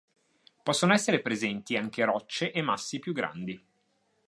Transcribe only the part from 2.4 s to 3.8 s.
e massi più grandi.